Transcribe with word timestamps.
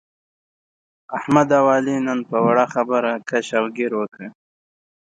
احمد 1.17 1.49
او 1.59 1.65
علي 1.75 1.95
نن 2.07 2.19
په 2.29 2.37
وړه 2.45 2.65
خبره 2.73 3.11
کش 3.29 3.47
او 3.59 3.65
ګیر 3.77 3.91
وکړ. 3.99 4.21